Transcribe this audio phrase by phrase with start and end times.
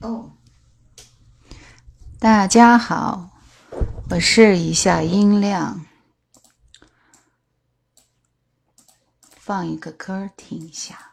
[0.00, 0.32] 哦，
[2.18, 3.28] 大家好，
[4.08, 5.84] 我试一下音量，
[9.36, 11.09] 放一个歌听一下。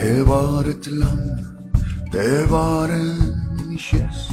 [0.00, 1.46] Det var et land,
[2.12, 4.32] det var en kyst.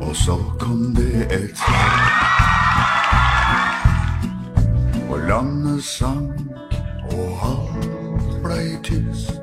[0.00, 2.10] Og så kom det et land,
[5.10, 6.40] Og landet sank,
[7.12, 9.40] og alt blei tyst.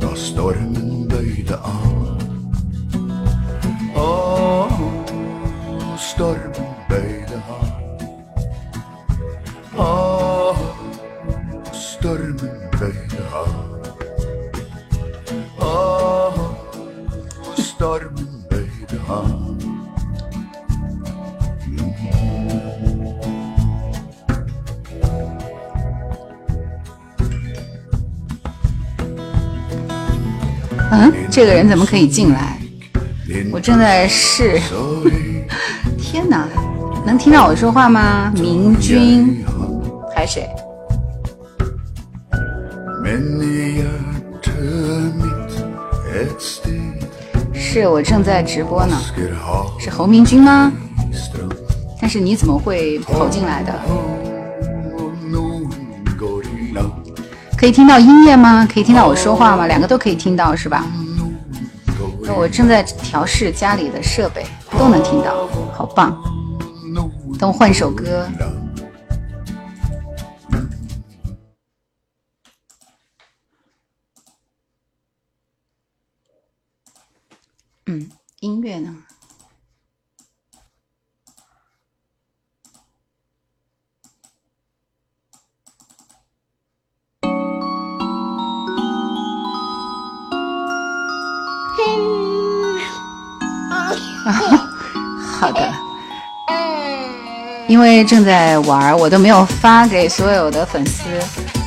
[0.00, 1.89] Da stormen bøyde av.
[31.30, 32.58] 这个人怎么可以进来？
[33.52, 34.60] 我正在试。
[35.96, 36.48] 天哪，
[37.06, 38.32] 能听到我说话吗？
[38.34, 39.44] 明君
[40.14, 40.50] 还是谁
[47.54, 48.96] 是我正在直播呢，
[49.78, 50.72] 是侯明君吗？
[52.00, 53.72] 但是你怎么会跑进来的
[57.56, 58.66] 可以听到音乐吗？
[58.72, 59.66] 可以听到我说话吗？
[59.66, 60.84] 两个都可以听到是吧？
[62.40, 64.46] 我正在调试家里的设备，
[64.78, 66.18] 都能听到，好棒！
[67.38, 68.26] 等我换首歌。
[77.84, 78.96] 嗯，音乐呢？
[97.70, 101.04] 因为正在玩，我都没有发给所有的粉丝，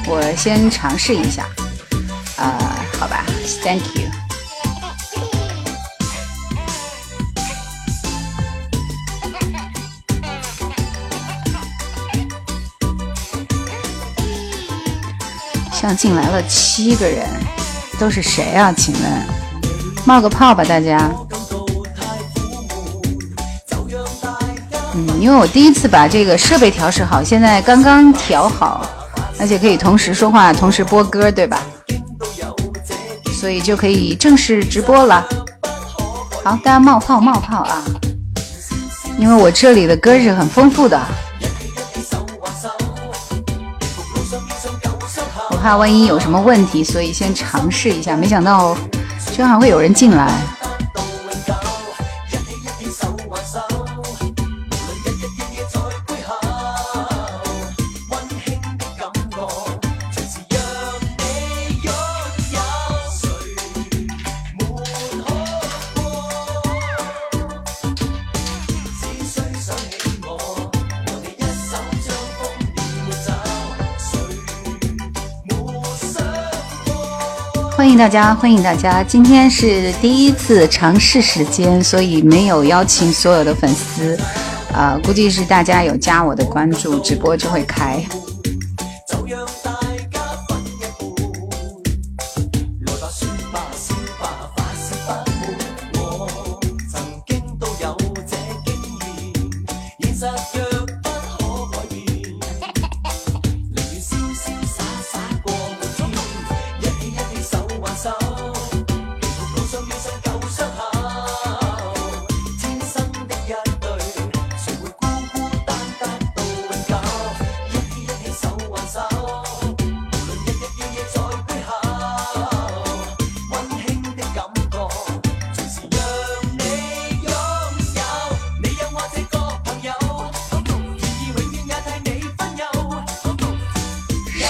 [0.06, 1.46] 我先尝试一下。
[2.36, 3.24] 啊、好吧
[3.64, 4.10] ，Thank you。
[15.72, 17.26] 像进来了七个人，
[17.98, 18.74] 都是谁啊？
[18.76, 19.26] 请问，
[20.06, 21.10] 冒个泡吧，大家。
[24.96, 28.86] 嗯，因为我第一次把这个设备调试好，现在刚刚调好，
[29.40, 31.62] 而且可以同时说话，同时播歌，对吧？
[33.40, 35.28] 所以就可以正式直播了。
[36.44, 37.84] 好，大家冒泡冒泡啊！
[39.18, 41.00] 因为我这里的歌是很丰富的，
[45.50, 48.16] 我怕万一有什么问题，所以先尝试一下。
[48.16, 48.76] 没想到
[49.32, 50.32] 居然还会有人进来。
[77.76, 79.04] 欢迎大家，欢迎大家！
[79.04, 84.16] 今天是第一次尝试时间，所以没有邀请所有的粉丝。
[84.72, 88.04] 啊、估计是大家有加我的关注，直播就会开。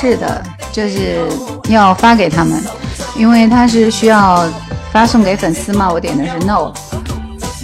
[0.04, 1.26] 是的，就是
[1.70, 2.62] 要发给他们，
[3.16, 4.46] 因为他是需要
[4.92, 5.90] 发送给粉丝嘛。
[5.90, 6.74] 我点的是 no，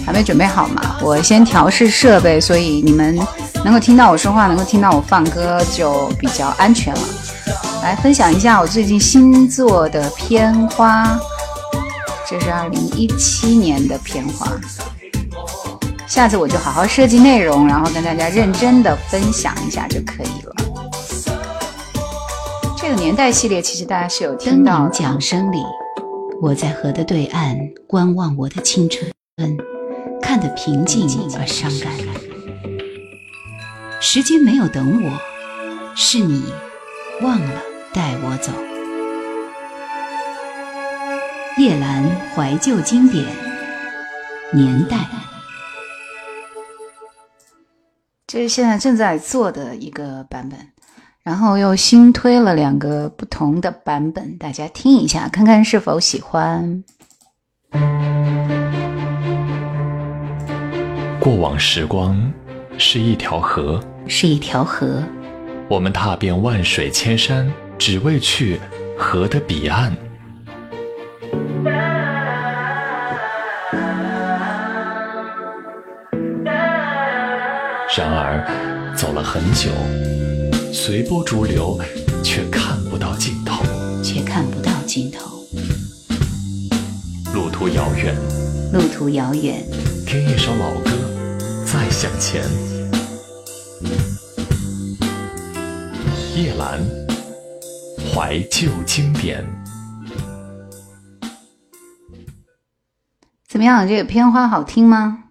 [0.06, 0.96] 还没准备好嘛。
[1.02, 3.14] 我先调试设备，所以你们
[3.62, 7.00] 能够听到我说话，能够听到我放歌，就比较安全了。
[7.82, 11.20] 来分享一下我最近新做的片花，
[12.26, 14.50] 这是二零一七年的片花。
[16.06, 20.54] 下次我就好好设计内容，然后跟大家认真的分享一下就可以了。
[22.82, 24.90] 这个年代系列其实大家是有听到的。
[24.90, 25.58] 桨声里，
[26.40, 27.54] 我在河的对岸
[27.86, 29.12] 观望我的青春，
[30.22, 31.06] 看得平静
[31.38, 31.92] 而伤感。
[34.00, 35.10] 时间没有等我，
[35.94, 36.42] 是你
[37.20, 37.60] 忘了
[37.92, 38.50] 带我走。
[41.58, 42.02] 夜阑
[42.34, 43.26] 怀旧经典
[44.54, 45.06] 年代，
[48.26, 50.58] 这是现在正在做的一个版本，
[51.30, 56.82] 然后又新推了两个不同的版本，大家听一下，看看是否喜欢。
[61.20, 62.20] 过往时光
[62.76, 63.78] 是一条河，
[64.08, 65.04] 是一条河，
[65.68, 67.48] 我们踏遍万水千山，
[67.78, 68.58] 只为去
[68.98, 69.96] 河的彼岸。
[77.96, 78.44] 然而，
[78.96, 79.70] 走了很久，
[80.72, 81.78] 随波逐流，
[82.22, 83.62] 却看不到尽头。
[84.02, 85.44] 却看不到尽头。
[87.34, 88.16] 路途遥远，
[88.72, 89.62] 路途遥远，
[90.06, 90.90] 听一首老歌，
[91.66, 92.42] 再向前。
[96.34, 96.80] 夜阑，
[98.12, 99.44] 怀旧经典。
[103.46, 103.86] 怎么样？
[103.86, 105.24] 这个片花好听吗？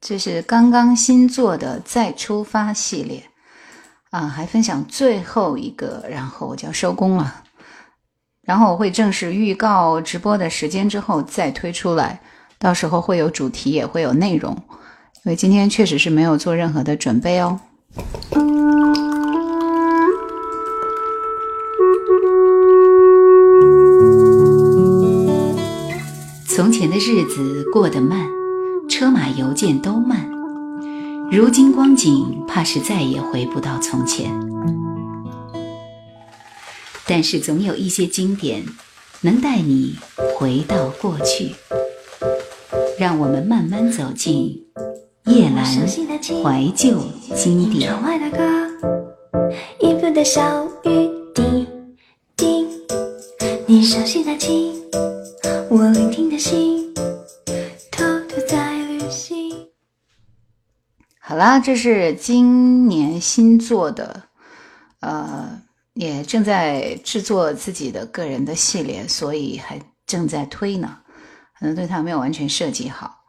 [0.00, 3.24] 这是刚刚新做的再出发系列
[4.14, 7.42] 啊，还分享最后一个，然后我就要收工了。
[8.42, 12.20] 然后我会正式预告直播的时间之后再推出来，
[12.56, 14.56] 到时候会有主题，也会有内容。
[15.24, 17.58] 因为今天确实是没有做任何的准备哦。
[26.46, 28.30] 从前的日子过得慢，
[28.88, 30.33] 车马邮件都慢。
[31.30, 34.30] 如今光景，怕是再也回不到从前。
[37.06, 38.64] 但是总有一些经典，
[39.22, 39.96] 能带你
[40.36, 41.54] 回到过去。
[42.98, 44.64] 让我们慢慢走进
[45.26, 47.02] 夜阑怀旧
[47.34, 47.92] 经典。
[49.80, 51.66] 音符的小雨滴
[52.36, 52.66] 滴，
[53.66, 54.80] 你熟悉的情，
[55.68, 56.83] 我聆听的心，
[61.26, 64.24] 好啦，这是今年新做的，
[65.00, 65.58] 呃，
[65.94, 70.98] 也正在制作自己的个人的系列，所以还正在推呢，
[71.58, 73.24] 可能对它没有完全设计好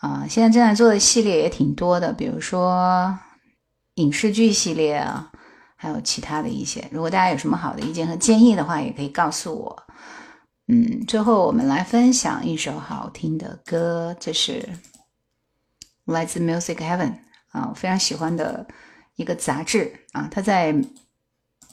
[0.00, 3.16] 啊、现在正在做的系列也挺多的，比如说
[3.94, 5.30] 影视剧系列啊，
[5.76, 6.88] 还有其他的一些。
[6.90, 9.84] 如果大家有什么好的意见和建议的话，也可以告诉我。
[10.66, 14.68] 嗯，最后我们来分享一首好听的歌，这是
[16.04, 17.14] 来自 Music Heaven
[17.48, 18.66] 啊，我非常喜欢的
[19.16, 20.74] 一个杂志啊，它在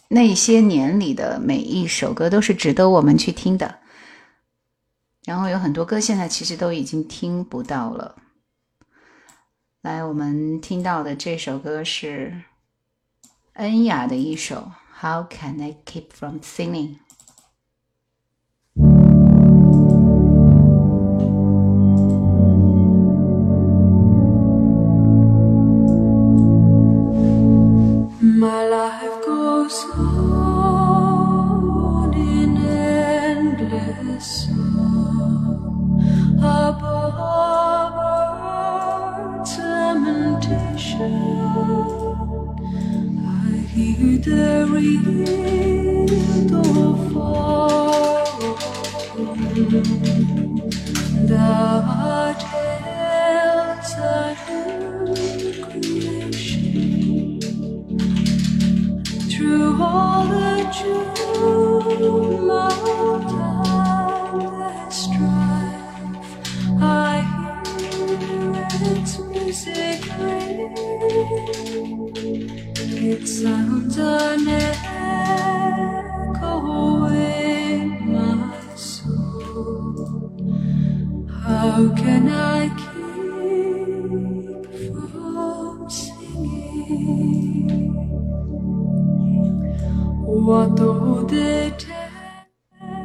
[0.08, 3.80] 那些年里的每一首歌都是值得我们去听的。
[5.26, 8.16] 然后有很多歌现在其实都已经听不到了。
[9.82, 12.44] 来，我们听到的这首歌是
[13.54, 16.96] 恩雅的一首《How Can I Keep From Singing》。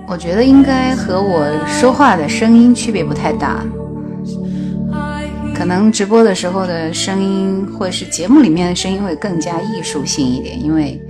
[0.06, 3.64] 我觉得应该和我说话的声音区别不太大，
[5.54, 11.00] 可能直播的时候的声音，或者是节目里面的声音会更加艺术性一点，因为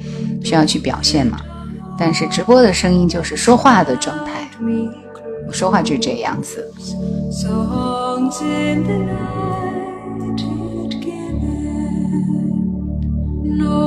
[0.44, 1.40] 需要去表现嘛。
[1.98, 4.48] 但是直播的声音就是说话的状态，
[5.48, 6.70] 我说话就是这样子。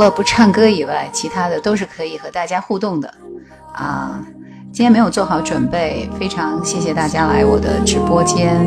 [0.00, 3.14] 除了不唱歌以外，其他的都是可以和大家互动的。
[3.74, 4.18] 啊！
[4.72, 8.66] 今天没有做好准备，非常谢谢大家来我的直播间，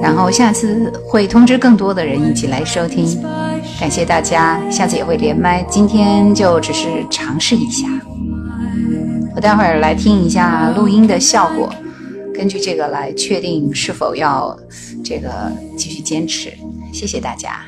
[0.00, 3.22] 然后下次会通知更多的人一起来收听，
[3.78, 7.86] 感谢大家，下次也会连麦，今天就只是尝试一下，
[9.34, 11.70] 我待会儿来听一下录音的效果，
[12.32, 14.58] 根据这个来确定是否要
[15.04, 16.50] 这个继续坚持，
[16.94, 17.60] 谢谢大家。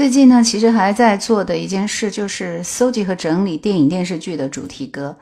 [0.00, 5.14] 最近呢，其实还在做的一件事就是搜集和整理电影电视剧的主题歌，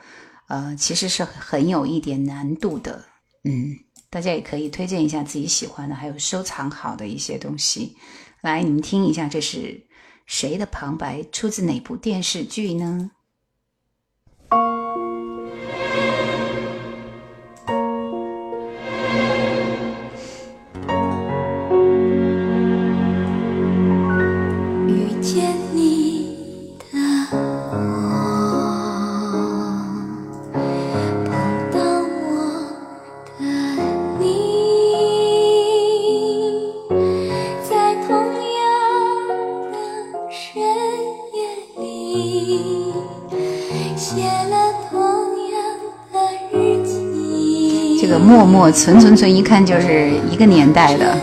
[0.47, 3.03] 呃，其实是很有一点难度的。
[3.43, 3.75] 嗯，
[4.09, 7.93] 大家也可以推荐一下自己喜欢的，还有收藏好的一些东西。
[8.39, 9.85] 来，你们听一下，这是
[10.25, 11.21] 谁的旁白？
[11.29, 13.11] 出自哪部电视剧呢？
[48.09, 51.15] 个默默存存存，一看就是一个年代的。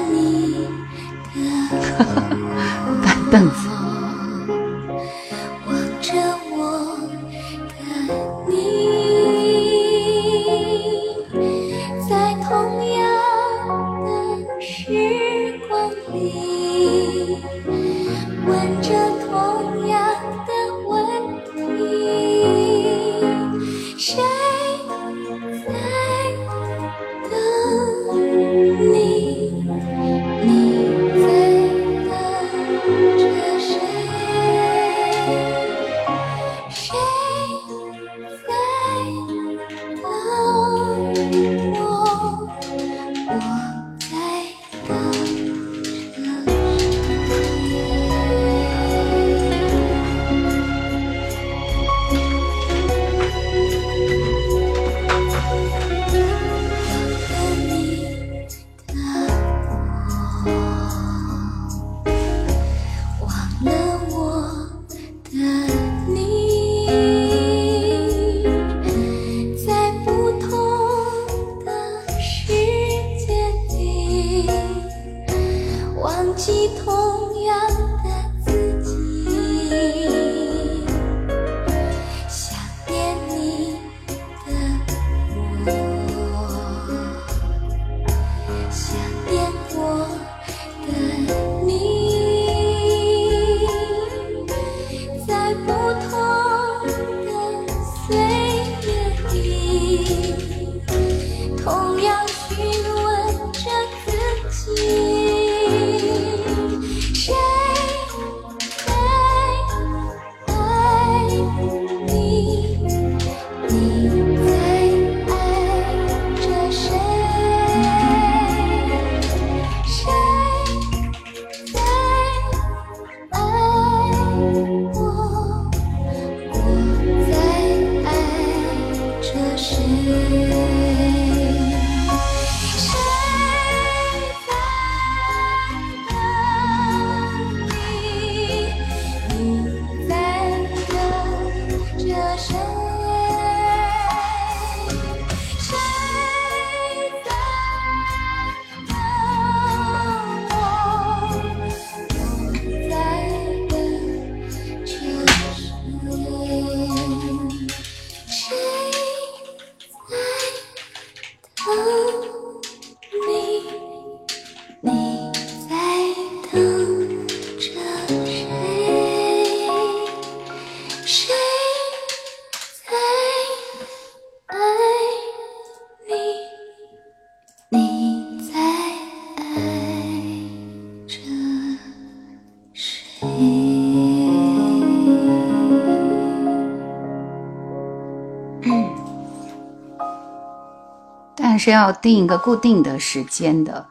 [191.66, 193.88] 是要定一个固定的时间的，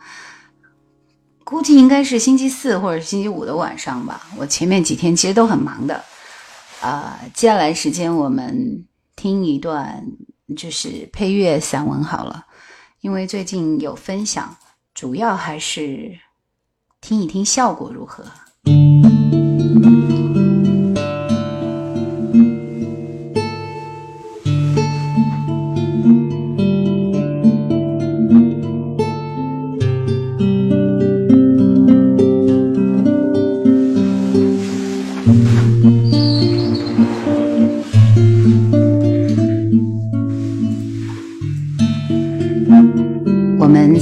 [1.44, 4.30] 估计应该是星期四或者星期五的晚上吧。
[4.38, 6.02] 我前面几天其实都很忙的，
[6.80, 8.86] 啊，接下来时间我们
[9.18, 10.06] 听一段
[10.56, 12.46] 就是配乐散文好了，
[13.02, 14.56] 因为最近有分享，
[14.94, 16.18] 主要还是
[17.02, 18.24] 听一听效果如何。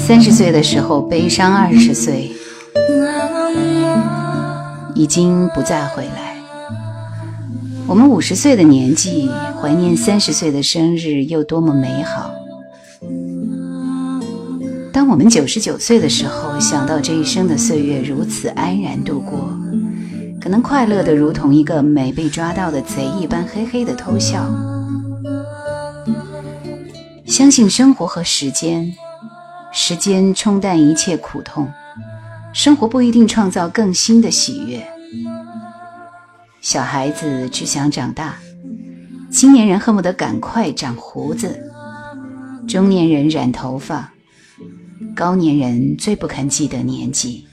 [0.06, 2.30] 三十岁的时候悲伤，二十岁
[4.94, 6.36] 已经不再回来。
[7.88, 12.30] 我们五十岁的年纪怀念三十岁的生日，又多么美好。
[14.92, 19.58] 当我们九十九岁的时候，想到这一生的岁月如此安然度过，
[20.42, 24.46] 可能快乐的如同一个没被抓到的贼一般，嘿嘿的偷笑。
[27.26, 28.94] 相信生活和时间。
[29.76, 31.68] 时间冲淡一切苦痛，
[32.54, 34.86] 生活不一定创造更新的喜悦。
[36.62, 38.36] 小孩子只想长大，
[39.32, 41.60] 青年人恨不得赶快长胡子，
[42.68, 44.14] 中年人染头发，
[45.16, 47.48] 高年人最不肯记得年纪。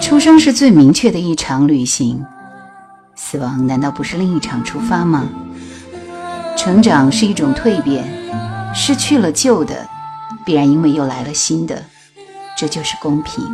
[0.00, 2.24] 出生是最明确的一场旅行，
[3.16, 5.28] 死亡难道不是另一场出发吗？
[6.58, 8.04] 成长是一种蜕变，
[8.74, 9.86] 失去了旧的，
[10.44, 11.80] 必然因为又来了新的，
[12.56, 13.44] 这就是公平。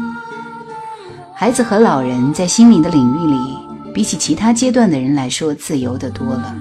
[1.35, 3.59] 孩子和老人在心灵的领域里，
[3.93, 6.57] 比起其他阶段的人来说，自由的多了，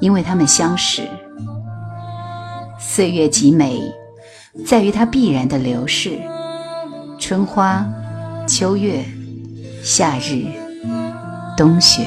[0.00, 1.02] 因为他们相识。
[2.78, 3.82] 岁月极美，
[4.66, 6.18] 在于它必然的流逝。
[7.18, 7.86] 春花、
[8.46, 9.04] 秋月、
[9.82, 10.46] 夏日、
[11.54, 12.06] 冬雪。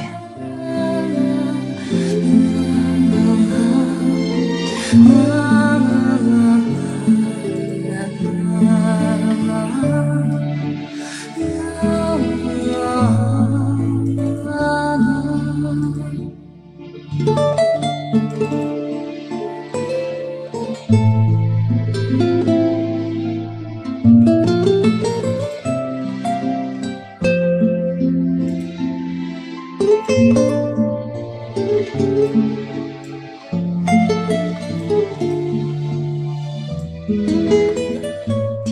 [20.88, 20.95] 听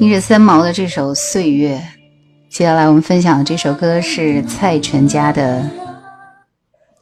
[0.10, 1.76] 着三毛的这首《岁月》，
[2.50, 5.62] 接下来我们分享的这首歌是蔡淳佳的《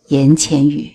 [0.08, 0.92] 言浅语》。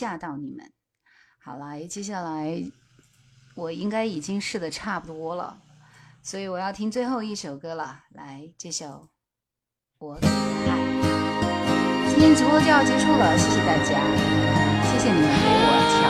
[0.00, 0.72] 吓到你们。
[1.44, 2.64] 好来，接下来
[3.54, 5.60] 我应该已经试的差不多了，
[6.22, 8.04] 所以我要听最后一首歌了。
[8.14, 8.86] 来，这首
[9.98, 10.32] 《我的爱》。
[12.08, 14.00] 今天直播就要结束了，谢谢大家，
[14.90, 15.68] 谢谢你们陪我
[16.00, 16.09] 跳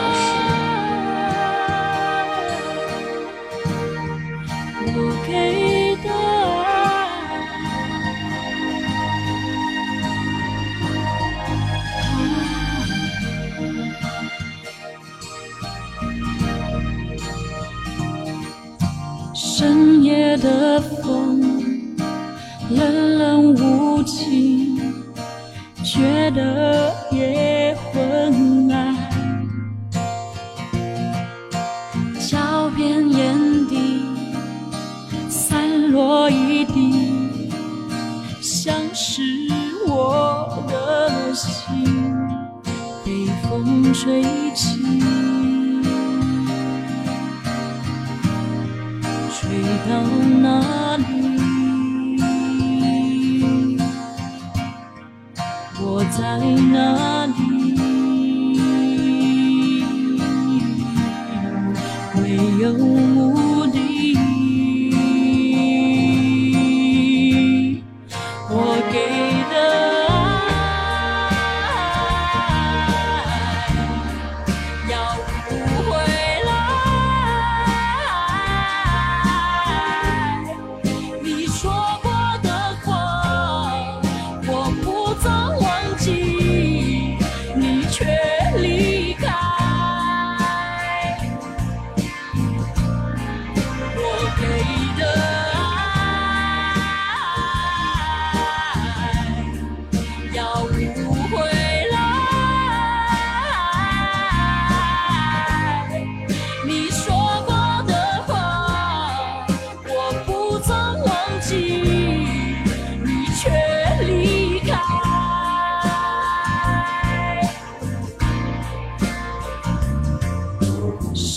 [62.37, 63.40] 没有。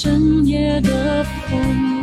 [0.04, 1.93] 深夜的风。